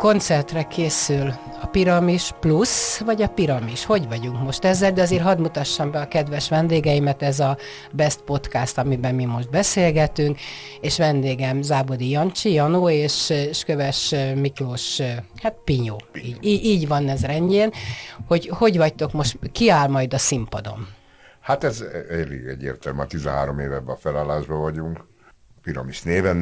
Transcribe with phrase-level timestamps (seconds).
[0.00, 1.32] Koncertre készül
[1.62, 3.84] a Piramis Plus, vagy a Piramis?
[3.84, 4.92] Hogy vagyunk most ezzel?
[4.92, 7.56] De azért hadd mutassam be a kedves vendégeimet, ez a
[7.92, 10.38] Best Podcast, amiben mi most beszélgetünk,
[10.80, 15.00] és vendégem Zábodi Jancsi, Janó, és, és Köves Miklós,
[15.42, 16.00] hát Pinyó.
[16.40, 17.72] Így, így van ez rendjén.
[18.26, 20.88] Hogy, hogy vagytok most, ki áll majd a színpadon?
[21.40, 25.08] Hát ez elég egyértelmű, 13 éve ebben a felállásban vagyunk
[25.62, 26.36] Piramis néven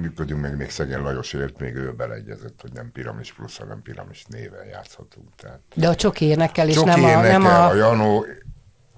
[0.00, 4.24] működünk, meg még Szegény Lajos élt, még ő beleegyezett, hogy nem Piramis plusz, hanem Piramis
[4.28, 5.28] néven játszhatunk.
[5.36, 7.22] Tehát De a Csoki énekel, és nem a...
[7.22, 7.66] Nem a...
[7.66, 7.74] a...
[7.74, 8.26] Janó,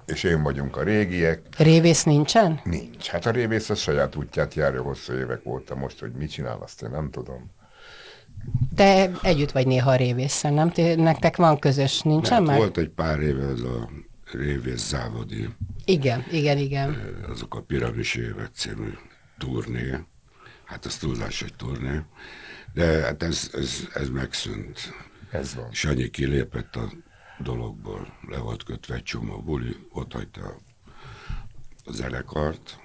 [0.06, 1.40] és én vagyunk a régiek.
[1.58, 2.60] Révész nincsen?
[2.64, 3.06] Nincs.
[3.08, 5.74] Hát a révész a saját útját járja, hosszú évek óta.
[5.74, 7.50] Most, hogy mit csinál, azt én nem tudom.
[8.74, 10.70] Te együtt vagy néha a révésszel, nem?
[10.70, 12.56] Te, nektek van közös, nincsen Mert már?
[12.58, 13.90] volt egy pár éve ez a
[14.32, 15.48] révész závodi,
[15.84, 16.96] Igen, igen, igen.
[17.28, 18.90] azok a Piramis évek című
[19.42, 19.98] turné.
[20.64, 22.00] Hát az túlzás, hogy turné.
[22.72, 24.92] De hát ez, ez, ez megszűnt.
[25.30, 25.68] Ez van.
[25.70, 26.92] És annyi kilépett a
[27.38, 30.60] dologból, le volt kötve egy csomó buli, ott hagyta
[31.84, 32.78] a, zenekart.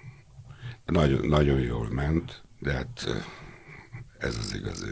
[0.86, 3.08] Nagyon, nagyon jól ment, de hát
[4.18, 4.90] ez az igazi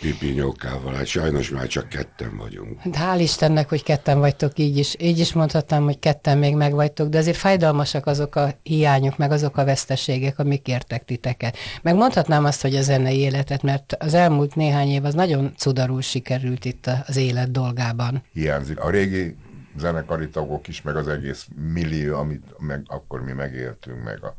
[0.00, 0.94] pipinyókával.
[0.94, 2.80] Hát sajnos már csak ketten vagyunk.
[2.80, 4.96] Hát hál' Istennek, hogy ketten vagytok így is.
[4.98, 9.30] Így is mondhatnám, hogy ketten még meg vagytok, de azért fájdalmasak azok a hiányok, meg
[9.30, 11.56] azok a veszteségek, amik értek titeket.
[11.82, 16.02] Meg mondhatnám azt, hogy a zenei életet, mert az elmúlt néhány év az nagyon cudarul
[16.02, 18.22] sikerült itt az élet dolgában.
[18.32, 18.80] Hiányzik.
[18.80, 19.36] A régi
[19.78, 24.36] zenekari tagok is, meg az egész millió, amit meg, akkor mi megéltünk, meg a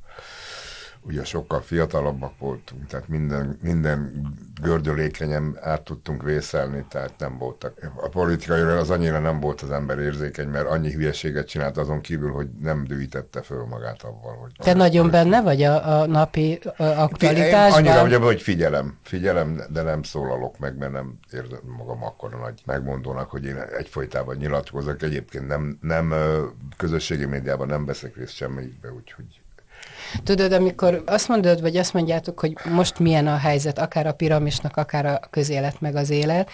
[1.02, 4.28] ugye sokkal fiatalabbak voltunk, tehát minden, minden
[4.62, 7.92] gördülékenyen át tudtunk vészelni, tehát nem voltak.
[7.96, 12.32] A politikai az annyira nem volt az ember érzékeny, mert annyi hülyeséget csinált azon kívül,
[12.32, 14.52] hogy nem dühítette föl magát avval, hogy...
[14.58, 17.86] Te nagyon benne vagy a, a napi a, Én aktualitásban?
[17.86, 22.62] annyira, hogy, hogy figyelem, figyelem, de nem szólalok meg, mert nem érzem magam akkor nagy
[22.66, 25.02] megmondónak, hogy én egyfolytában nyilatkozok.
[25.02, 26.14] Egyébként nem, nem
[26.78, 29.42] közösségi médiában nem veszek részt semmelyikbe, úgyhogy
[30.24, 34.78] Tudod, amikor azt mondod, vagy azt mondjátok, hogy most milyen a helyzet, akár a piramisnak,
[34.78, 36.50] akár a közélet, meg az élet,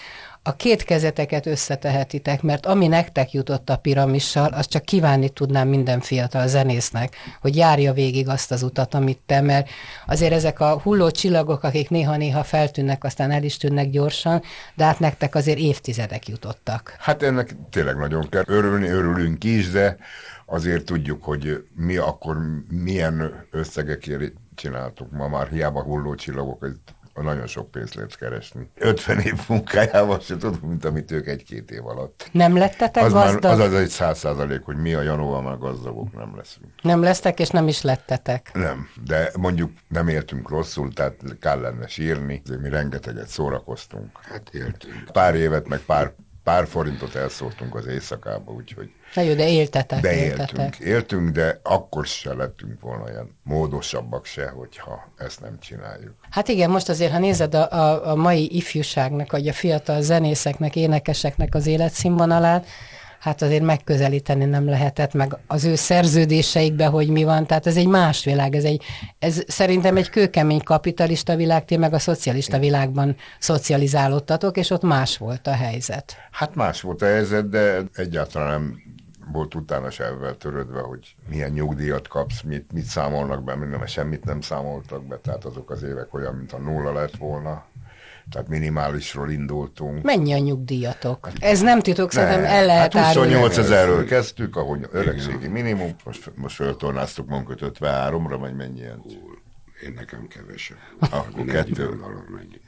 [0.46, 6.00] a két kezeteket összetehetitek, mert ami nektek jutott a piramissal, azt csak kívánni tudnám minden
[6.00, 9.69] fiatal zenésznek, hogy járja végig azt az utat, amit te, mert
[10.08, 14.42] azért ezek a hulló csillagok, akik néha-néha feltűnnek, aztán el is tűnnek gyorsan,
[14.75, 16.96] de hát nektek azért évtizedek jutottak.
[17.00, 19.97] Hát ennek tényleg nagyon kell örülni, örülünk is, de
[20.53, 22.38] azért tudjuk, hogy mi akkor
[22.69, 25.12] milyen összegekért csináltuk.
[25.12, 26.68] Ma már hiába hulló csillagok,
[27.14, 28.69] nagyon sok pénzt lehet keresni.
[28.75, 32.30] 50 év munkájával se tudom, mint amit ők egy-két év alatt.
[32.31, 33.52] Nem lettetek Az, már, gazdag?
[33.52, 36.68] az az egy száz százalék, hogy mi a Janóval már gazdagok nem leszünk.
[36.81, 38.52] Nem lesztek, és nem is lettetek.
[38.53, 42.42] Nem, de mondjuk nem értünk rosszul, tehát kell lenne sírni.
[42.46, 44.19] Azért mi rengeteget szórakoztunk.
[44.22, 45.03] Hát éltünk.
[45.12, 46.13] Pár évet, meg pár,
[46.44, 50.50] pár forintot elszórtunk az éjszakába, úgyhogy Na jó, de éltetek, de éltetek.
[50.50, 56.14] éltünk, éltünk, de akkor se lettünk volna ilyen módosabbak se, hogyha ezt nem csináljuk.
[56.30, 60.76] Hát igen, most azért, ha nézed a, a, a mai ifjúságnak, vagy a fiatal zenészeknek,
[60.76, 62.66] énekeseknek az életszínvonalát,
[63.24, 67.88] hát azért megközelíteni nem lehetett, meg az ő szerződéseikbe, hogy mi van, tehát ez egy
[67.88, 68.84] más világ, ez, egy,
[69.20, 75.18] ez szerintem egy kőkemény kapitalista világ, ti meg a szocialista világban szocializálódtatok, és ott más
[75.18, 76.16] volt a helyzet.
[76.32, 78.82] Hát más volt a helyzet, de egyáltalán nem
[79.32, 83.92] volt utána se ebben törődve, hogy milyen nyugdíjat kapsz, mit, mit számolnak be, minden, mert
[83.92, 87.66] semmit nem számoltak be, tehát azok az évek olyan, mint a nulla lett volna.
[88.32, 90.04] Tehát minimálisról indultunk.
[90.04, 91.30] Mennyi a nyugdíjatok?
[91.40, 93.34] Ez nem titok, szerintem el lehet hát árulni.
[93.34, 99.02] 28 ezerről kezdtük, ahogy öregségi minimum, most, most föltornáztuk magunkat 53-ra, vagy mennyi ilyen.
[99.84, 100.78] Én nekem kevesebb.
[101.00, 101.84] Akkor kettő.
[101.84, 102.62] 40 valamennyi.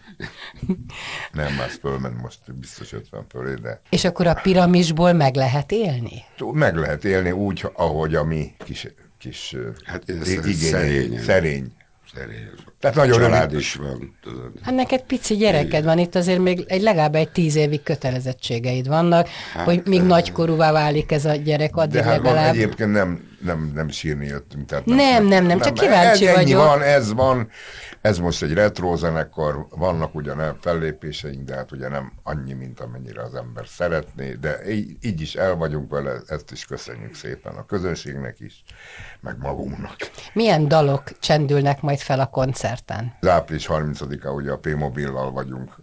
[1.34, 6.24] Nem, már fölment most biztos 50 fölé, de És akkor a piramisból meg lehet élni?
[6.52, 8.88] meg lehet élni úgy, ahogy a mi kis,
[9.18, 11.20] kis Hát igényeink.
[11.20, 11.74] Szerény.
[12.14, 12.50] Szerény.
[12.80, 14.52] Tehát nagyon Család is van, tudod.
[14.62, 19.28] Hát neked pici gyereked van, itt azért még egy legalább egy tíz évig kötelezettségeid vannak,
[19.54, 22.54] hát, hogy míg nagykorúvá válik ez a gyerek, addig De hát van legalább.
[22.54, 24.66] egyébként nem nem, nem sírni jöttünk.
[24.66, 26.68] Tehát Nem, nem, nem, csak kíváncsi ez, ennyi vagyok.
[26.68, 27.50] van, ez van,
[28.02, 32.80] ez most egy retro zenekar, vannak ugyan el- fellépéseink, de hát ugye nem annyi, mint
[32.80, 37.56] amennyire az ember szeretné, de így, így is el vagyunk vele, ezt is köszönjük szépen
[37.56, 38.64] a közönségnek is,
[39.20, 39.96] meg magunknak.
[40.34, 43.18] Milyen dalok csendülnek majd fel a koncerten?
[43.22, 45.76] Az április 30-a ugye a P-mobillal vagyunk,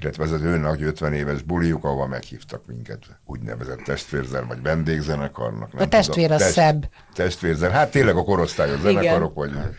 [0.00, 5.72] illetve ez az ő nagy 50 éves buliuk, ahova meghívtak minket úgynevezett testvérzen, vagy vendégzenekarnak.
[5.72, 6.46] nem A testvér tudom.
[6.46, 6.90] a szebb.
[7.14, 9.76] Testvérzen, hát tényleg a korosztályos zenekarok vagyunk.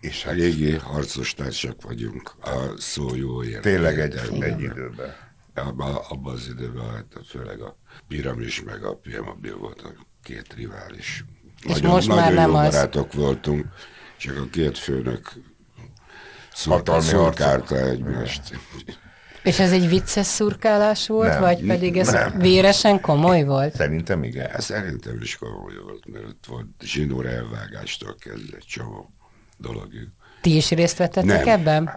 [0.00, 3.60] És hát Régi harcos társak vagyunk a szó jó értelmében.
[3.62, 5.14] tényleg egy, egy időben.
[5.54, 7.76] Abban abba az időben, hát főleg a
[8.08, 11.24] Piramis meg a Piemobil volt a két rivális.
[11.62, 12.70] És most már nagyon nem jó az.
[12.74, 13.66] barátok voltunk,
[14.16, 15.32] csak a két főnök
[16.54, 18.58] szurkálta egymást.
[19.42, 22.38] És ez egy vicces szurkálás volt, Nem, vagy pedig ez nem.
[22.38, 23.74] véresen komoly volt?
[23.74, 24.50] Szerintem igen.
[24.50, 29.12] Ez szerintem is komoly volt, mert ott volt zsinór elvágástól kezdve egy csomó
[29.58, 30.08] dologjuk.
[30.40, 31.60] Ti is részt vettetek Nem.
[31.60, 31.90] ebben?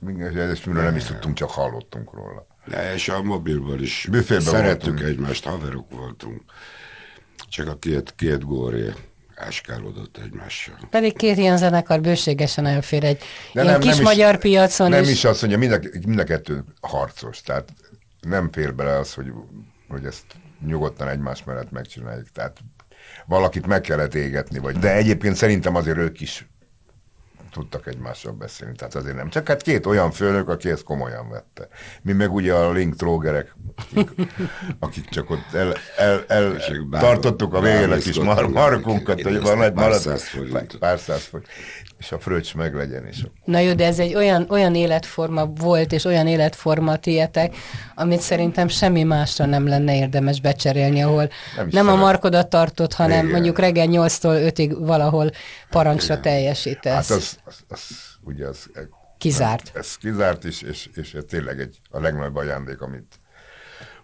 [0.00, 2.46] Miről nem is tudtunk, csak hallottunk róla.
[2.66, 5.08] De és a mobilból is Büfében szerettük voltunk.
[5.10, 6.42] egymást, haverok voltunk.
[7.48, 8.92] Csak a két, két góré
[9.46, 10.78] áskálódott egymással.
[10.90, 13.18] Pedig két ilyen zenekar bőségesen elfér egy
[13.52, 15.10] De ilyen kis is- magyar piacon Nem is.
[15.10, 17.68] is azt mondja, mind a, mind a kettő harcos, tehát
[18.20, 19.32] nem fér bele az, hogy,
[19.88, 20.24] hogy ezt
[20.66, 22.28] nyugodtan egymás mellett megcsináljuk.
[22.32, 22.56] Tehát
[23.26, 24.76] valakit meg kellett égetni, vagy.
[24.76, 26.48] De egyébként szerintem azért ők is
[27.50, 29.28] tudtak egymással beszélni, tehát azért nem.
[29.28, 31.68] Csak hát két olyan főnök, aki ezt komolyan vette.
[32.02, 34.10] Mi meg ugye a link trógerek, akik,
[34.78, 36.56] akik csak ott el, el, el
[36.90, 40.02] bár- tartottuk a végén a kis mar, markunkat, hogy van egy marad,
[40.78, 41.58] pár száz forint,
[42.00, 45.46] és a fröccs meg legyen, és akkor Na jó, de ez egy olyan, olyan életforma
[45.46, 47.56] volt, és olyan életforma tietek,
[47.94, 53.18] amit szerintem semmi másra nem lenne érdemes becserélni, ahol Nem nem, a markodat tartott, hanem
[53.18, 53.30] Igen.
[53.30, 55.30] mondjuk reggel 8-tól 5-ig valahol
[55.70, 56.92] parancsra teljesítesz.
[56.92, 57.80] Hát az, az, az
[58.24, 58.70] ugye az...
[59.18, 59.70] Kizárt.
[59.74, 63.20] Ez kizárt is, és, és ez tényleg egy, a legnagyobb ajándék, amit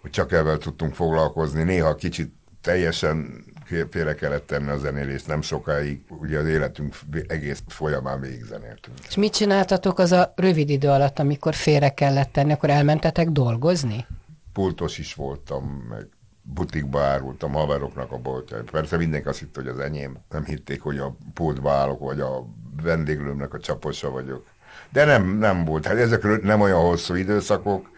[0.00, 1.62] hogy csak ezzel tudtunk foglalkozni.
[1.62, 2.32] Néha kicsit
[2.66, 3.44] teljesen
[3.90, 6.94] félre kellett tenni a zenélést, nem sokáig, ugye az életünk
[7.26, 8.98] egész folyamán végig zenéltünk.
[9.08, 14.06] És mit csináltatok az a rövid idő alatt, amikor félre kellett tenni, akkor elmentetek dolgozni?
[14.52, 16.08] Pultos is voltam, meg
[16.42, 18.60] butikba árultam haveroknak a boltjai.
[18.70, 20.18] Persze mindenki azt hitte, hogy az enyém.
[20.30, 22.46] Nem hitték, hogy a pultba állok, vagy a
[22.82, 24.44] vendéglőmnek a csaposa vagyok.
[24.92, 25.86] De nem, nem volt.
[25.86, 27.90] Hát ezek nem olyan hosszú időszakok,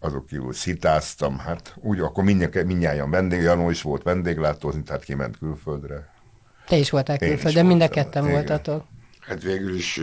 [0.00, 5.38] azok kívül szitáztam, hát úgy, akkor mindjárt, mindjárt vendég, Janó is volt vendéglátózni, tehát kiment
[5.38, 6.12] külföldre.
[6.66, 8.34] Te is voltál Én külföldön, mind a ketten igen.
[8.34, 8.84] voltatok.
[9.20, 10.00] Hát végül is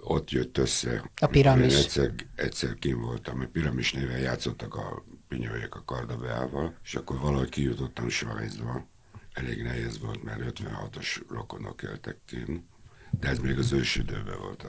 [0.00, 1.10] ott jött össze.
[1.20, 1.72] A piramis.
[1.72, 7.18] Én egyszer, egyszer kim voltam, a piramis néven játszottak a pinyóiak a kardabeával, és akkor
[7.18, 8.86] valahogy kijutottam Svájcba.
[9.32, 12.64] Elég nehéz volt, mert 56-os rokonok éltek kim.
[13.20, 14.68] De ez még az ősidőben volt a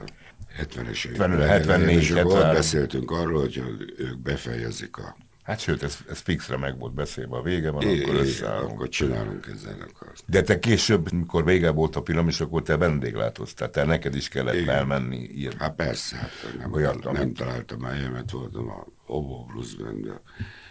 [0.62, 1.16] 70-es évek.
[1.20, 2.54] 70, elején, 74, És akkor ott 73.
[2.54, 3.62] beszéltünk arról, hogy
[3.96, 5.16] ők befejezik a...
[5.42, 8.70] Hát sőt, ez, ez fixre meg volt beszélve, a vége van, É, akkor igen, összeállunk.
[8.72, 10.22] akkor csinálunk ezzel akart.
[10.26, 14.54] De te később, mikor vége volt a piramis, akkor te vendéglátoztál, te neked is kellett
[14.54, 14.74] Igen.
[14.74, 15.16] elmenni.
[15.18, 15.52] Ilyen.
[15.58, 19.76] Hát persze, hát nem, Olyat, nem amit- találtam helyemet, voltam a Obo Blues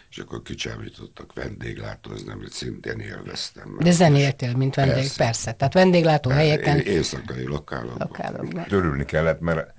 [0.10, 3.78] és akkor kicsábítottak vendéglátózni, amit szintén élveztem.
[3.80, 5.24] De zenéltél, mint vendég, persze.
[5.24, 5.52] Persze.
[5.52, 8.08] Tehát vendéglátó helyeken, Éjszakai lokálokban.
[8.08, 8.66] lokálokban.
[8.70, 9.74] Örülni kellett, mert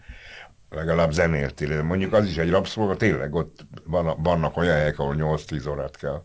[0.71, 1.83] legalább zenéltél.
[1.83, 6.23] Mondjuk az is egy rabszolga, tényleg ott van, vannak olyan helyek, ahol 8-10 órát kell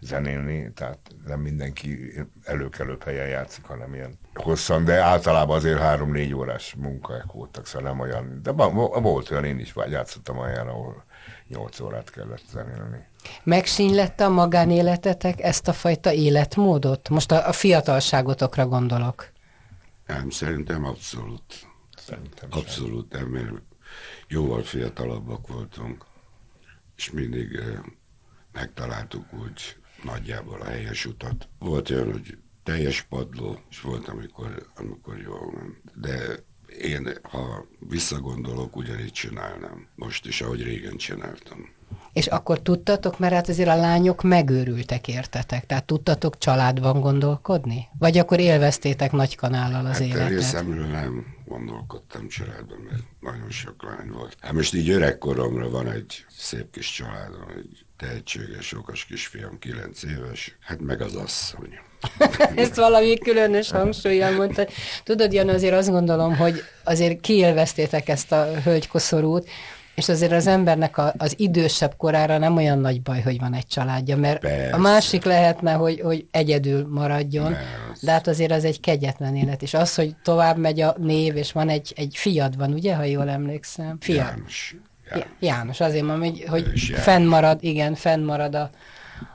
[0.00, 2.12] zenélni, tehát nem mindenki
[2.44, 8.00] előkelőbb helyen játszik, hanem ilyen hosszan, de általában azért 3-4 órás munkák voltak, szóval nem
[8.00, 11.04] olyan, de van- volt olyan, én is vagy játszottam olyan, ahol
[11.48, 13.06] 8 órát kellett zenélni.
[13.42, 17.08] Megsínylette a magánéletetek ezt a fajta életmódot?
[17.08, 19.32] Most a, a fiatalságotokra gondolok.
[20.06, 21.66] Nem, szerintem abszolút.
[21.96, 22.48] Szerintem.
[22.50, 23.52] Abszolút nem, mert
[24.28, 26.04] jóval fiatalabbak voltunk,
[26.96, 27.78] és mindig eh,
[28.52, 31.48] megtaláltuk úgy nagyjából a helyes utat.
[31.58, 36.00] Volt olyan, hogy teljes padló, és volt, amikor, amikor jól ment.
[36.00, 36.44] De
[36.78, 39.88] én, ha visszagondolok, ugyanígy csinálnám.
[39.94, 41.72] Most is, ahogy régen csináltam.
[42.12, 47.86] És akkor tudtatok, mert hát azért a lányok megőrültek értetek, tehát tudtatok családban gondolkodni?
[47.98, 50.28] Vagy akkor élveztétek nagy kanállal az Hát életet?
[50.28, 54.36] részemről nem gondolkodtam családban, mert nagyon sok lány volt.
[54.40, 60.56] Hát most így öregkoromra van egy szép kis családom, egy tehetséges, okos kisfiam, kilenc éves,
[60.60, 61.78] hát meg az asszony.
[62.54, 64.66] Ezt valami különös hangsúlyjal mondta.
[65.04, 69.48] Tudod, Jan, azért azt gondolom, hogy azért kiélveztétek ezt a hölgykoszorút,
[69.94, 73.66] és azért az embernek a, az idősebb korára nem olyan nagy baj, hogy van egy
[73.66, 74.74] családja, mert Persze.
[74.74, 78.06] a másik lehetne, hogy, hogy egyedül maradjon, Persze.
[78.06, 81.52] De hát azért az egy kegyetlen élet, és az, hogy tovább megy a név, és
[81.52, 83.96] van egy, egy fiad van, ugye, ha jól emlékszem?
[84.00, 84.26] Fiad.
[84.26, 84.76] János.
[85.10, 88.70] János, János azért mondom, hogy, hogy fennmarad, igen, fennmarad a,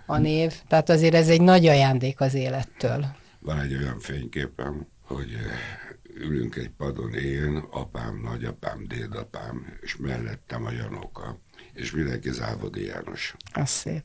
[0.05, 0.53] a név.
[0.67, 3.05] Tehát azért ez egy nagy ajándék az élettől.
[3.39, 5.27] Van egy olyan fényképem, hogy
[6.19, 11.39] ülünk egy padon, én, apám, nagyapám, dédapám, és mellettem a Janóka,
[11.73, 13.35] és mindenki Závodi János.
[13.53, 14.03] Az szép.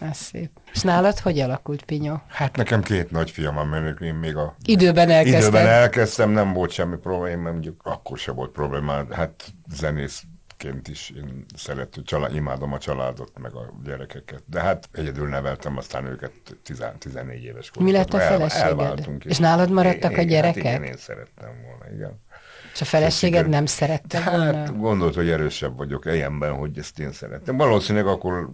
[0.00, 0.50] Ez szép.
[0.72, 2.22] És nálad hogy alakult, Pinyó?
[2.28, 4.56] Hát nekem két nagyfiam van, mert én még a...
[4.64, 5.42] Időben elkezdted.
[5.42, 9.14] Időben elkezdtem, nem volt semmi probléma, mondjuk akkor sem volt probléma.
[9.14, 9.54] Hát
[10.62, 14.42] zenészként is én szerető, család, imádom a családot, meg a gyerekeket.
[14.46, 16.32] De hát egyedül neveltem aztán őket
[16.62, 17.84] 10, 14 éves korban.
[17.84, 18.66] Mi lett a El- feleséged?
[18.66, 20.64] elváltunk, És nálad maradtak a igen, gyerekek?
[20.64, 22.20] Hát igen, én szerettem volna, igen.
[22.72, 24.56] És a feleséged nem szerette volna?
[24.56, 27.56] Hát gondolt, hogy erősebb vagyok ilyenben, hogy ezt én szerettem.
[27.56, 28.50] Valószínűleg akkor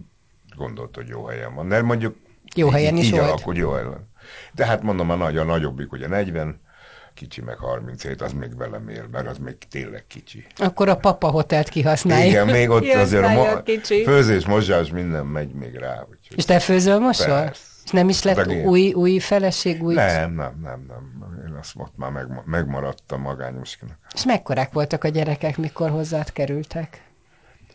[0.55, 1.67] gondolt, hogy jó helyen van.
[1.67, 2.15] De mondjuk
[2.55, 3.23] Jó helyen is így volt.
[3.23, 4.11] Alakul, jó helyen.
[4.53, 6.61] De hát mondom, a nagy, a nagyobbik ugye 40,
[7.13, 10.45] kicsi meg 37, az még velem él, mert az még tényleg kicsi.
[10.55, 12.25] Akkor a papa hotelt kihasználja.
[12.25, 14.03] Igen, még ott azért mo- a kicsi.
[14.03, 15.99] főzés, mozsás, minden megy még rá.
[16.01, 16.37] Úgyhogy...
[16.37, 17.51] És te főzöl mosol?
[17.85, 18.65] És nem is lett én.
[18.65, 19.93] új, új feleség, új...
[19.93, 21.45] Nem, nem, nem, nem.
[21.47, 23.97] Én azt ott már meg, megmaradtam magányosnak.
[24.13, 27.01] És mekkorák voltak a gyerekek, mikor hozzád kerültek?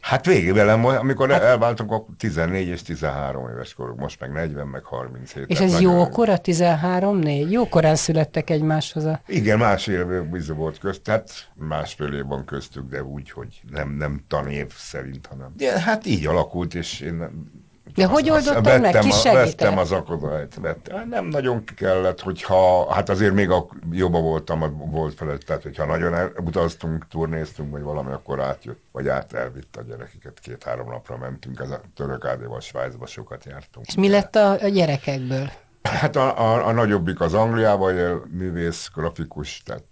[0.01, 4.67] Hát végig velem, amikor hát, elváltunk, akkor 14 és 13 éves koruk, most meg 40,
[4.67, 5.49] meg 37.
[5.49, 7.49] És tehát ez jó kora, 13-4?
[7.51, 9.21] Jó korán születtek egymáshoz a...
[9.27, 14.25] Igen, másfél év volt közt, tehát másfél év van köztük, de úgy, hogy nem, nem
[14.29, 15.53] tanév szerint, hanem.
[15.59, 17.58] Ja, hát így alakult, és én nem-
[17.99, 18.81] De hogy oldottad meg?
[18.81, 19.45] vettem Ki segített?
[19.45, 20.97] Vettem az akadályt, vettem.
[20.97, 25.85] Hát Nem nagyon kellett, hogyha, hát azért még a, jobban voltam, volt felett, tehát hogyha
[25.85, 31.61] nagyon utaztunk, turnéztunk, vagy valami, akkor átjött, vagy át elvitt a gyerekeket, két-három napra mentünk,
[31.61, 33.87] ez a török ádéval, Svájcba sokat jártunk.
[33.87, 35.51] És mi lett a, a gyerekekből?
[35.83, 39.85] Hát a, a, a nagyobbik az Angliában él, művész, grafikus, tehát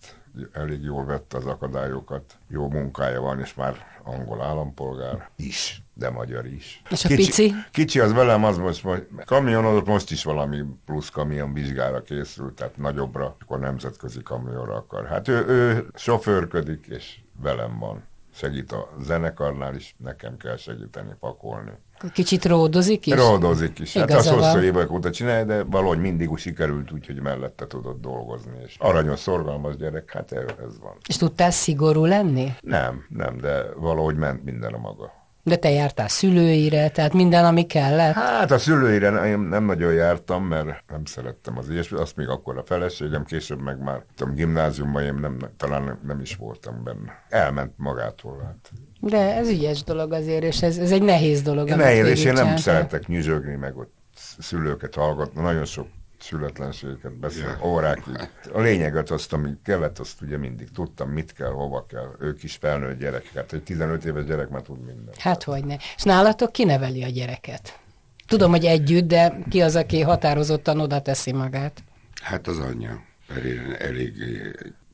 [0.53, 2.23] elég jól vette az akadályokat.
[2.49, 6.83] Jó munkája van, és már angol állampolgár is, de magyar is.
[6.91, 7.53] És a pici?
[7.71, 12.77] Kicsi az velem, az most, most kamionodott most is valami plusz kamion vizsgára készült, tehát
[12.77, 15.07] nagyobbra, akkor nemzetközi kamionra akar.
[15.07, 18.05] Hát ő, ő sofőrködik, és velem van.
[18.35, 21.71] Segít a zenekarnál is, nekem kell segíteni pakolni.
[22.13, 23.15] Kicsit ródozik is?
[23.15, 23.97] Ródozik is.
[23.97, 24.63] Hát Igaza az hosszú van.
[24.65, 28.53] évek óta csinálja, de valahogy mindig úgy sikerült úgy, hogy mellette tudott dolgozni.
[28.67, 30.97] És aranyos, szorgalmas gyerek, hát ez van.
[31.09, 32.53] És tudtál szigorú lenni?
[32.61, 35.13] Nem, nem, de valahogy ment minden a maga.
[35.47, 38.15] De te jártál szülőire, tehát minden, ami kellett.
[38.15, 42.59] Hát a szülőire nem, nem nagyon jártam, mert nem szerettem az ilyesmi, azt még akkor
[42.59, 47.25] a feleségem, később meg már tudom, gimnáziumban én nem, talán nem, is voltam benne.
[47.29, 48.43] Elment magától.
[48.45, 48.71] Hát.
[49.01, 51.69] De ez ügyes dolog azért, és ez, ez egy nehéz dolog.
[51.69, 53.95] Nehéz, és én nem szeretek nyüzsögni, meg ott
[54.39, 55.87] szülőket hallgatni, nagyon sok
[56.19, 57.69] születlenségeket beszél, Ja.
[57.69, 58.29] órákig.
[58.53, 62.17] A lényeget azt, ami kellett, azt ugye mindig tudtam, mit kell, hova kell.
[62.19, 65.17] Ők is felnőtt gyerekek, hát egy 15 éves gyerek már tud mindent.
[65.17, 65.79] Hát hogyne.
[65.97, 67.79] És nálatok kineveli a gyereket?
[68.27, 71.83] Tudom, hogy együtt, de ki az, aki határozottan oda teszi magát?
[72.23, 74.13] Hát az anyja, mert én elég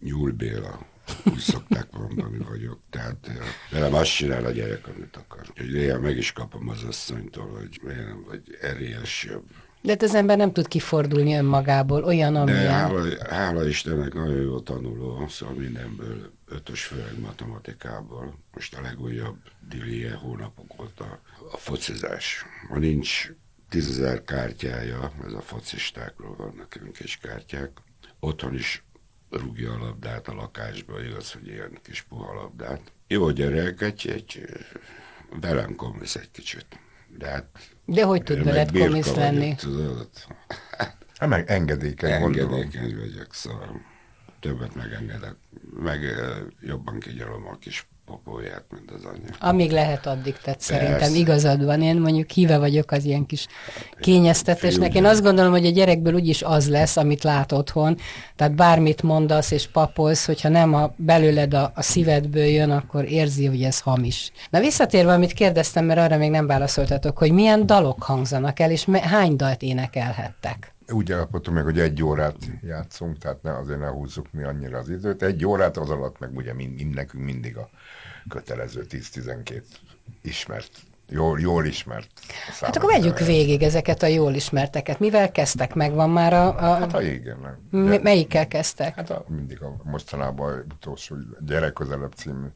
[0.00, 0.87] nyúlbéla,
[1.25, 2.79] úgy szokták mondani vagyok.
[2.91, 3.35] Tehát eh,
[3.71, 5.41] velem azt csinál a gyerek, amit akar.
[5.50, 9.43] Úgyhogy néha meg is kapom az asszonytól, hogy miért nem vagy erélyesebb.
[9.83, 12.71] De hát az ember nem tud kifordulni önmagából, olyan, De amilyen.
[12.73, 18.45] hála, hála Istennek nagyon jó tanuló, szóval mindenből ötös, főleg matematikában.
[18.55, 19.37] Most a legújabb
[19.69, 21.21] dilie hónapok óta
[21.53, 22.45] a focizás.
[22.69, 23.33] Ma nincs
[23.69, 27.71] tízezer kártyája, ez a focistákról vannak nekünk is kártyák.
[28.21, 28.85] Otthon is
[29.31, 32.93] rúgja a labdát a lakásba, igaz, hogy ilyen kis puha labdát.
[33.07, 34.45] Jó gyerek, egy, egy
[35.41, 36.67] velem komisz egy kicsit.
[37.19, 39.55] De hát De hogy tud veled komisz lenni?
[39.55, 40.09] Tudod?
[41.19, 42.53] Hát meg engedékeny, gondolom.
[42.53, 43.81] Engedékeny vagyok, szóval
[44.41, 45.35] többet megengedek.
[45.83, 46.01] Meg
[46.61, 49.35] jobban kigyalom a kis popóját, mint az anyja.
[49.38, 50.99] Amíg lehet, addig tett szerintem.
[50.99, 51.16] Persze.
[51.16, 51.83] Igazad van.
[51.83, 53.47] Én mondjuk híve vagyok az ilyen kis
[54.00, 54.95] kényeztetésnek.
[54.95, 57.97] Én azt gondolom, hogy a gyerekből úgyis az lesz, amit lát otthon.
[58.37, 63.47] Tehát bármit mondasz és papolsz, hogyha nem a, belőled a, a szívedből jön, akkor érzi,
[63.47, 64.33] hogy ez hamis.
[64.50, 68.85] Na visszatérve, amit kérdeztem, mert arra még nem válaszoltatok, hogy milyen dalok hangzanak el, és
[68.85, 70.75] hány dalt énekelhettek?
[70.92, 74.88] Úgy állapodtunk meg, hogy egy órát játszunk, tehát ne, azért ne húzzuk mi annyira az
[74.88, 75.23] időt.
[75.23, 77.69] Egy órát az alatt meg ugye mind, mind nekünk mindig a
[78.29, 79.62] kötelező 10-12
[80.23, 80.71] ismert,
[81.09, 82.09] jól, jól ismert
[82.61, 83.19] Hát akkor számot.
[83.19, 84.99] végig ezeket a jól ismerteket.
[84.99, 85.75] Mivel kezdtek?
[85.75, 86.47] Megvan már a...
[86.57, 86.75] a...
[86.75, 87.38] Hát ha igen.
[87.71, 87.83] nem.
[87.83, 88.95] M- De- melyikkel kezdtek?
[88.95, 92.47] Hát a, mindig a mostanában utolsó gyerek közelebb című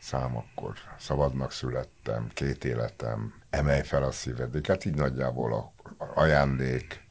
[0.00, 5.72] szám, akkor szabadnak születtem, két életem, emelj fel a szívedik, hát így nagyjából a,
[6.04, 7.04] a ajándék,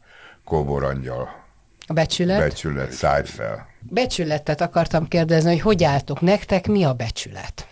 [0.43, 1.44] kóbor angyal,
[1.87, 2.39] A becsület?
[2.39, 3.67] Becsület, szállj fel.
[3.81, 7.67] Becsületet akartam kérdezni, hogy hogy álltok nektek, mi a becsület?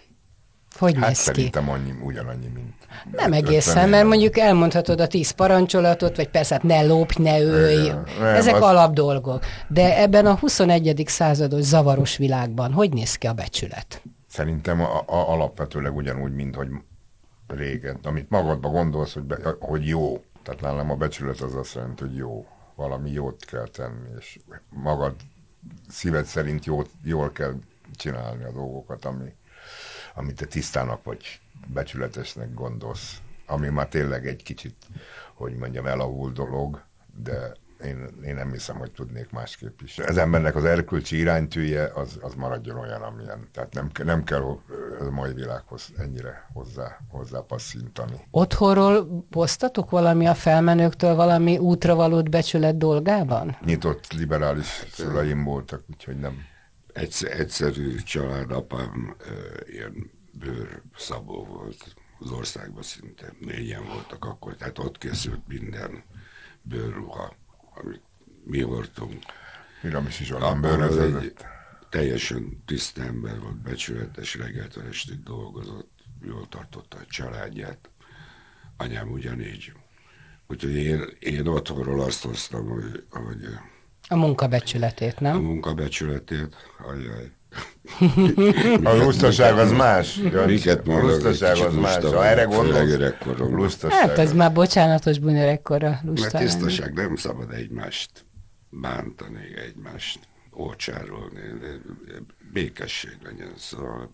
[0.77, 1.23] Hogy Hát néz ki?
[1.23, 2.73] szerintem annyi, ugyanannyi, mint...
[3.11, 4.03] Nem egészen, mert éve.
[4.03, 8.05] mondjuk elmondhatod a tíz parancsolatot, vagy persze hát ne lopj, ne ölj, Igen.
[8.21, 9.43] Ezek az- alapdolgok.
[9.67, 11.03] De ebben a 21.
[11.07, 14.01] százados zavaros világban hogy néz ki a becsület?
[14.27, 16.67] Szerintem a, a, alapvetőleg ugyanúgy, mint hogy
[17.47, 17.99] régen.
[18.03, 20.23] Amit magadba gondolsz, hogy, be, hogy jó.
[20.43, 22.45] Tehát nálam a becsület az azt jelenti, hogy jó.
[22.75, 24.39] Valami jót kell tenni, és
[24.69, 25.15] magad
[25.89, 27.53] szíved szerint jót, jól kell
[27.95, 29.35] csinálni a dolgokat, ami,
[30.15, 33.21] amit te tisztának vagy becsületesnek gondolsz.
[33.45, 34.75] Ami már tényleg egy kicsit,
[35.33, 36.83] hogy mondjam, elavult dolog,
[37.15, 39.99] de én, én nem hiszem, hogy tudnék másképp is.
[39.99, 43.47] Az embernek az erkölcsi iránytűje az, az maradjon olyan, amilyen.
[43.51, 48.27] Tehát nem, nem kell a mai világhoz ennyire hozzá, hozzá passzintani.
[48.31, 53.57] Otthonról posztatok valami a felmenőktől, valami útra valót becsület dolgában?
[53.65, 56.37] Nyitott liberális szüleim voltak, úgyhogy nem.
[56.93, 59.31] Egyszer, egyszerű család, apám ö,
[59.71, 63.33] ilyen bőrszabó volt az országban szinte.
[63.39, 66.03] Négyen voltak akkor, tehát ott készült minden
[66.61, 67.35] bőrruha,
[67.75, 68.01] amit
[68.43, 69.23] mi hordtunk.
[69.81, 71.45] Miramis is egy bőröződött.
[71.89, 77.89] teljesen tiszta ember volt, becsületes, reggeltől estig dolgozott, jól tartotta a családját.
[78.77, 79.73] Anyám ugyanígy.
[80.47, 83.47] Úgyhogy én, én otthonról azt hoztam, hogy, hogy
[84.07, 85.37] A munkabecsületét, a nem?
[85.37, 86.55] munkabecsületét,
[86.87, 87.31] ajaj.
[88.83, 90.15] A lusztaság az más.
[90.45, 92.03] Miket a kicsit az más.
[92.03, 93.99] Ha erre gondolsz, lusztaság.
[93.99, 96.45] Hát ez már bocsánatos bűnör ekkora Mert lusta lenni.
[96.49, 98.25] tisztaság nem szabad egymást
[98.69, 100.19] bántani, egymást
[100.57, 101.41] ócsárolni,
[102.53, 104.11] békesség legyen, szóval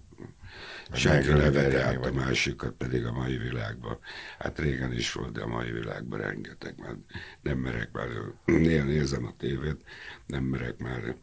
[0.91, 3.97] senki megrövidíteni, át a másikat, pedig a mai világban,
[4.37, 6.97] hát régen is volt, de a mai világban rengeteg, mert
[7.41, 8.07] nem merek már,
[8.45, 9.83] néha nézem a tévét,
[10.25, 11.15] nem merek már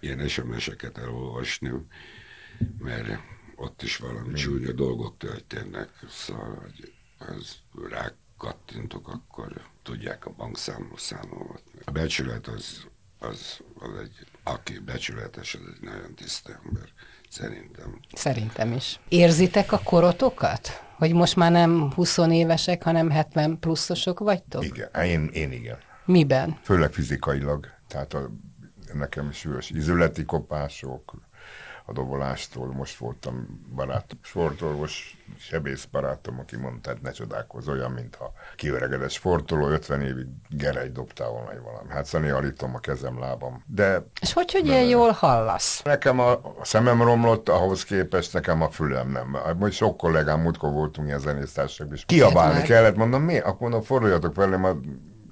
[0.00, 1.72] ilyen SMS-eket elolvasni,
[2.78, 3.18] mert
[3.56, 7.56] ott is valami csúnya dolgok történnek, szóval, hogy az
[7.88, 11.62] rá kattintok, akkor tudják a bankszámlámat.
[11.84, 12.86] A becsület az,
[13.18, 16.88] az, az egy, aki becsületes, az egy nagyon tiszta ember,
[17.30, 18.00] szerintem.
[18.12, 19.00] Szerintem is.
[19.08, 20.82] Érzitek a korotokat?
[20.96, 24.64] Hogy most már nem 20 évesek, hanem 70 pluszosok vagytok?
[24.64, 25.78] Igen, én, én igen.
[26.04, 26.58] Miben?
[26.62, 27.66] Főleg fizikailag.
[27.88, 28.30] Tehát a,
[28.92, 31.14] nekem súlyos izületi kopások,
[31.90, 32.72] a dobolástól.
[32.72, 39.68] Most voltam barát, sportolvos, sebész barátom, aki mondta, hát ne csodálkozz, olyan, mintha kiöregedett sportoló,
[39.68, 41.90] 50 évig gerej dobtál volna egy valami.
[41.90, 43.64] Hát szóval állítom a kezem, lábam.
[43.66, 45.82] De És hogy, hogy ilyen jól hallasz?
[45.82, 49.36] Nekem a, a szemem romlott, ahhoz képest nekem a fülem nem.
[49.58, 53.38] Majd sok kollégám, múltkor voltunk ilyen zenésztársak, és kiabálni kellett, mondom, mi?
[53.38, 54.80] Akkor mondom, forduljatok velem,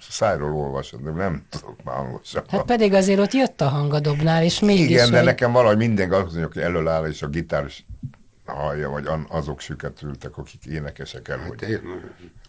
[0.00, 2.44] szájról olvasod, de nem tudok már hangosan.
[2.48, 4.88] Hát pedig azért ott jött a hangadobnál, és mégis...
[4.88, 7.86] Igen, de hogy- nekem valahogy minden azt mondja, aki elől áll, és a gitár is
[8.46, 11.80] hallja, vagy azok süketültek, akik énekesek el, hogy Hát én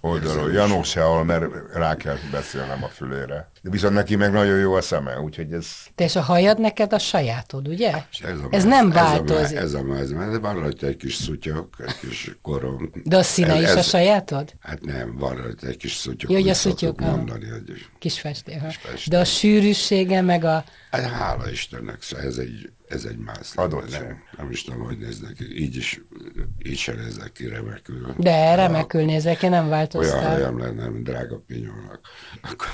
[0.02, 0.52] oldalról.
[0.52, 3.50] Janó se hall, mert rá kell beszélnem a fülére.
[3.62, 6.94] De viszont neki meg nagyon jó a szeme, úgyhogy ez Te és a hajad neked
[6.94, 7.92] a sajátod, ugye?
[8.12, 9.58] És Ez, a Ez máz- nem Ez a, változik.
[9.58, 12.92] ez a máz, mert van rajta egy kis szutyok, egy kis korom.
[13.04, 14.54] De a színe Ez- is a ez- sajátod?
[14.60, 16.32] Hát nem, van rajta egy kis szutyok.
[16.32, 18.74] Jó, hogy a szutyok, mondani, hogy Kis festél.
[19.08, 20.64] De a sűrűsége, meg a...
[20.92, 23.64] Hát hála Istennek, szóval ez egy, ez egy mászló.
[23.64, 24.02] Adottság.
[24.02, 25.62] Nem, nem is tudom, hogy néznek ki.
[25.62, 26.02] Így is,
[26.66, 28.14] így se néznek ki remekül.
[28.18, 30.32] De remekül nézek, én nem Olyan változtál.
[30.32, 32.00] hajam lenne, mint drága pinyolnak.
[32.42, 32.68] Akkor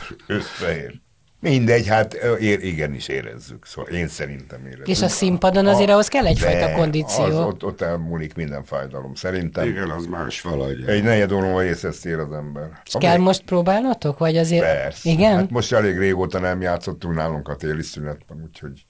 [0.75, 1.03] összeér.
[1.39, 3.65] Mindegy, hát ér, igenis érezzük.
[3.65, 4.87] Szóval én szerintem érezzük.
[4.87, 7.23] És a színpadon azért ahhoz kell egyfajta De kondíció.
[7.23, 9.15] Az, ott, ott elmúlik minden fájdalom.
[9.15, 10.83] Szerintem igen, az más valahogy.
[10.87, 12.69] egy negyed óra észhez ér az ember.
[12.85, 14.63] És kell most próbálnotok, vagy azért...
[14.63, 15.09] Persze.
[15.09, 15.35] Igen?
[15.35, 18.85] Hát most elég régóta nem játszottunk nálunk a téli szünetben, úgyhogy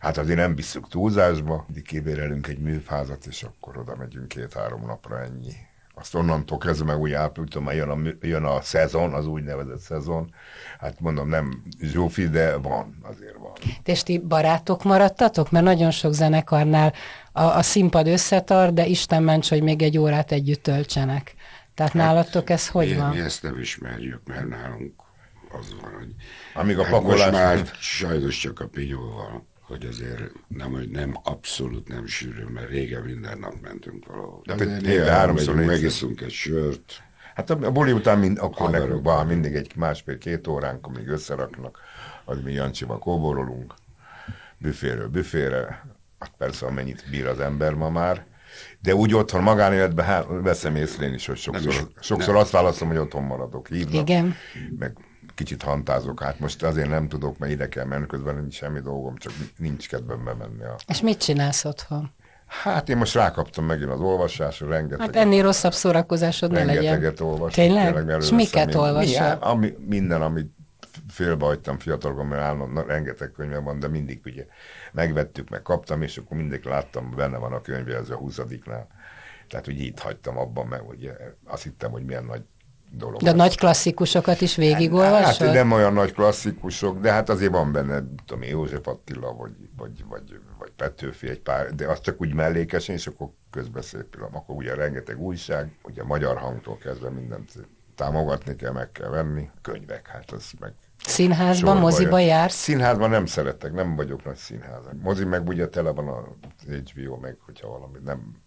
[0.00, 1.64] hát azért nem visszük túlzásba.
[1.66, 5.52] Mindig kibérelünk egy műfázat, és akkor oda megyünk két-három napra ennyi.
[6.00, 10.34] Azt onnantól kezdve meg úgy április, már jön a, jön a szezon, az úgynevezett szezon.
[10.78, 13.52] Hát mondom, nem zsófi, de van, azért van.
[13.84, 15.50] És ti barátok maradtatok?
[15.50, 16.92] Mert nagyon sok zenekarnál
[17.32, 21.34] a, a színpad összetart, de Isten ments, hogy még egy órát együtt töltsenek.
[21.74, 23.10] Tehát nálatok ez hogy mi, van?
[23.10, 25.02] mi ezt nem ismerjük, mert nálunk
[25.60, 26.14] az van, hogy
[26.54, 27.32] Amíg a hát most pakolás...
[27.32, 33.02] már sajnos csak a pinyóval, hogy azért nem, hogy nem abszolút nem sűrű, mert régen
[33.02, 34.42] minden nap mentünk valahol.
[34.46, 37.02] De azért néha háromszor, megiszunk egy sört,
[37.34, 41.78] Hát a a buli után mind, akkor nekünk van mindig egy másfél-két óránk, amíg összeraknak,
[42.24, 43.74] az mi Jancsival kóborolunk,
[44.58, 45.84] büféről büfére,
[46.18, 48.26] hát persze amennyit bír az ember ma már,
[48.80, 52.88] de úgy otthon magánéletben há- veszem észre én is, hogy sokszor, is- sokszor azt válaszom,
[52.88, 53.68] hogy otthon maradok.
[53.68, 54.34] Hívnak, Igen.
[54.78, 54.96] meg
[55.40, 56.22] kicsit hantázok.
[56.22, 59.88] Hát most azért nem tudok, mert ide kell menni, közben nincs semmi dolgom, csak nincs
[59.88, 60.62] kedvem bemenni.
[60.62, 60.76] A...
[60.86, 62.10] És mit csinálsz otthon?
[62.46, 65.00] Hát én most rákaptam megint az olvasásra, rengeteg.
[65.00, 66.82] Hát ennél rosszabb szórakozásod ne legyen.
[66.82, 67.52] Rengeteget olvasok.
[67.52, 67.94] Tényleg?
[67.94, 69.28] tényleg És miket olvasol?
[69.28, 70.50] Mi, ami, minden, amit
[71.08, 74.46] félbehagytam fiatalokon, mert állandóan rengeteg könyve van, de mindig ugye
[74.92, 78.86] megvettük, meg kaptam, és akkor mindig láttam, benne van a könyve, ez a húszadiknál.
[79.48, 81.12] Tehát, hogy itt hagytam abban, mert ugye
[81.44, 82.42] azt hittem, hogy milyen nagy
[82.90, 83.22] dolog.
[83.22, 85.46] De nagy klasszikusokat is végigolvasod?
[85.46, 89.52] Hát nem olyan nagy klasszikusok, de hát azért van benne, tudom én, József Attila, vagy,
[89.76, 94.36] vagy, vagy, vagy Petőfi egy pár, de az csak úgy mellékesen, és akkor közbeszépülöm.
[94.36, 97.52] Akkor ugye rengeteg újság, ugye magyar hangtól kezdve mindent
[97.94, 99.50] támogatni kell, meg kell venni.
[99.62, 100.72] Könyvek, hát az meg
[101.04, 102.54] Színházban, moziba jársz?
[102.54, 105.02] Színházban nem szeretek, nem vagyok nagy színházak.
[105.02, 106.22] Mozi meg ugye tele van a
[106.66, 108.42] HBO, meg hogyha valami nem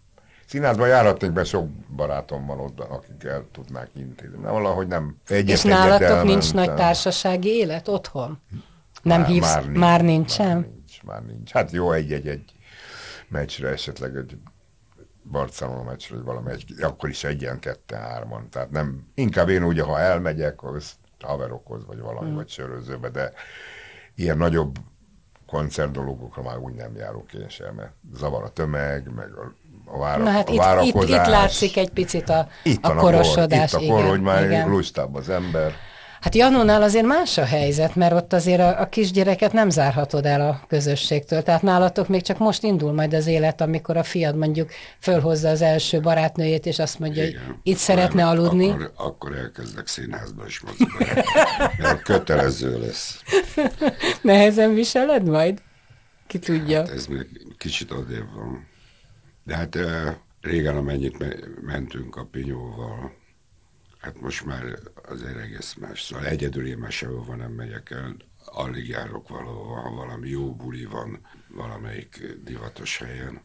[0.46, 4.42] Színházban járhatnék be, sok barátom van ott, akik el tudnák intézni.
[4.42, 5.18] De valahogy nem.
[5.28, 8.42] Egyet, És nálatok nincs nagy társasági élet otthon?
[9.02, 9.54] Nem már, hívsz?
[9.54, 10.56] Már, nincs, már nincsen?
[10.56, 11.52] Már nincs, már nincs.
[11.52, 12.44] Hát jó, egy-egy
[13.28, 14.38] meccsre esetleg egy
[15.32, 18.50] Barcelona meccsre, vagy valami, egy, akkor is egyen, ketten, hárman.
[18.50, 22.36] Tehát nem, inkább én ugye, ha elmegyek, az haverokhoz, vagy valami, hmm.
[22.36, 23.34] vagy sörözőbe, de
[24.16, 24.78] ilyen nagyobb
[25.48, 29.54] koncert dolgokra már úgy nem járok én sem, mert zavar a tömeg, meg a
[29.86, 30.88] a, vára, Na hát a várakozás.
[30.88, 33.72] Itt, itt, itt látszik egy picit a, itt a korosodás.
[33.72, 34.70] Kor, itt a kor, igen, hogy már igen.
[34.70, 35.74] lustább az ember.
[36.24, 40.42] Hát Janónál azért más a helyzet, mert ott azért a, a kisgyereket nem zárhatod el
[40.42, 41.44] a közösségtől.
[41.44, 44.70] Tehát nálatok még csak most indul majd az élet, amikor a fiad mondjuk
[45.00, 48.70] fölhozza az első barátnőjét, és azt mondja, Igen, hogy itt szeretne aludni.
[48.70, 50.98] Akkor, akkor elkezdek színházba is moziba.
[52.04, 53.22] kötelező lesz.
[54.22, 55.62] Nehezen viseled majd?
[56.28, 56.80] Ki tudja.
[56.80, 58.72] Hát ez még kicsit odébb van.
[59.44, 59.78] De hát
[60.42, 61.18] régen, amennyit
[61.62, 63.14] mentünk a pinyóval,
[64.00, 64.64] hát most már
[65.10, 66.02] azért egész más.
[66.02, 70.86] Szóval egyedül én már sehova nem megyek el, alig járok valahova, ha valami jó buli
[70.86, 71.20] van
[71.56, 73.42] valamelyik divatos helyen,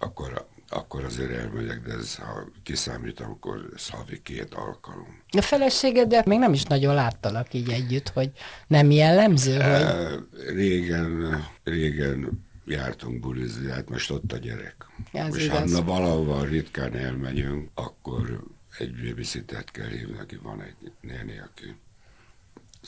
[0.00, 5.22] akkor, akkor azért elmegyek, de ez, ha kiszámítom, akkor ez havi két alkalom.
[5.30, 8.30] A feleségeddel még nem is nagyon láttalak így együtt, hogy
[8.66, 10.18] nem jellemző, hogy...
[10.54, 14.86] Régen, régen jártunk bulizni, hát most ott a gyerek.
[15.12, 15.74] Ez most igaz.
[15.74, 18.44] ha valahova ritkán elmegyünk, akkor
[18.78, 21.76] egy babysittert kell hívni, aki van egy néni, aki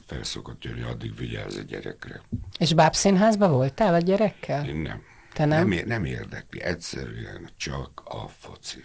[0.06, 2.20] felszokott jönni, addig vigyáz a gyerekre.
[2.58, 4.68] És bábszínházban voltál a gyerekkel?
[4.68, 5.02] Én nem.
[5.32, 5.68] Te nem?
[5.68, 8.84] Nem, nem érdekli, egyszerűen csak a foci.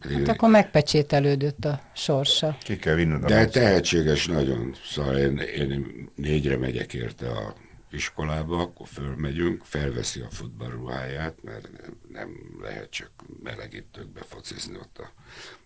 [0.00, 2.56] Hát akkor megpecsételődött a sorsa.
[2.60, 4.74] Ki kell vinned a De tehetséges nagyon.
[4.84, 7.54] Szóval én, én négyre megyek érte a
[7.96, 11.68] iskolába, akkor fölmegyünk, felveszi a futballruháját, mert
[12.12, 12.28] nem
[12.60, 13.10] lehet csak
[13.42, 15.12] melegítőkbe focizni ott a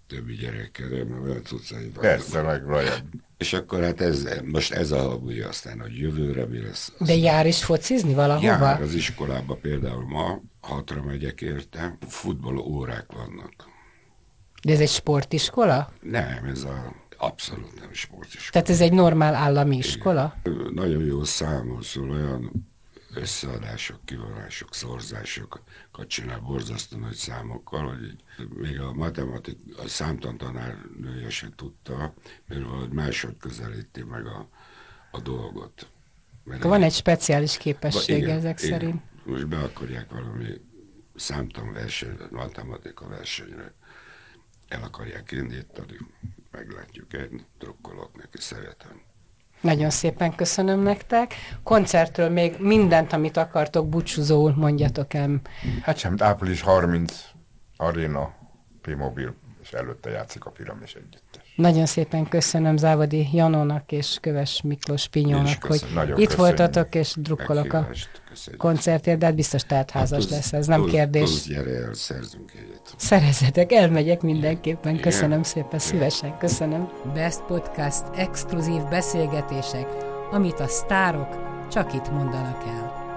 [0.07, 2.03] többi gyerekkel, mert olyan cuccai van.
[2.03, 2.63] Persze, meg.
[3.39, 6.93] És akkor hát ez, most ez a ugye aztán, hogy jövőre mi lesz.
[6.99, 8.47] De jár is focizni valahova?
[8.47, 13.69] Jár az iskolába például ma, hatra megyek érte, futball órák vannak.
[14.63, 15.93] De ez egy sportiskola?
[16.01, 16.95] Nem, ez a
[17.41, 18.51] Abszolút nem sportiskola.
[18.51, 20.37] Tehát ez egy normál állami iskola?
[20.45, 20.71] Igen.
[20.75, 22.69] Nagyon jó számol, szóval olyan
[23.15, 25.63] összeadások, kivonások, szorzásokat
[26.07, 32.15] csinál borzasztó nagy számokkal, hogy így, még a matematik, a számtantanár nője se tudta,
[32.47, 34.49] mert valahogy máshogy közelíti meg a,
[35.11, 35.87] a dolgot.
[36.45, 38.79] Mert van egy speciális képesség igen, ezek igen.
[38.79, 39.03] szerint.
[39.25, 40.47] Most be akarják valami
[41.15, 43.75] számtanversenyre, matematika versenyre
[44.71, 45.97] el akarják indítani,
[46.51, 49.01] meglátjuk, én drukkolok neki, szeretem.
[49.61, 51.35] Nagyon szépen köszönöm nektek.
[51.63, 55.41] Koncertről még mindent, amit akartok, búcsúzóul mondjatok el.
[55.83, 57.25] Hát sem, április 30
[57.77, 58.35] Arena,
[58.81, 61.53] P-Mobil, és előtte játszik a Piramis együttes.
[61.57, 66.37] Nagyon szépen köszönöm Závadi Janónak és Köves Miklós Pinyónak, hogy Nagyon itt köszönjük.
[66.37, 67.89] voltatok, és drukkolok a
[68.57, 71.23] koncertért, de hát biztos házas hát, lesz, ez nem tusz, kérdés.
[71.23, 72.95] Tusz, gyere el, szerzünk egyet.
[72.97, 76.89] Szerezetek, elmegyek mindenképpen, köszönöm szépen, szívesen, köszönöm.
[77.15, 79.87] Best Podcast exkluzív beszélgetések,
[80.31, 83.00] amit a sztárok csak itt mondanak el.